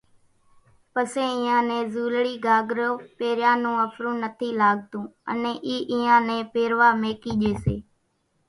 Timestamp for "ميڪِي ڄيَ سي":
7.01-7.75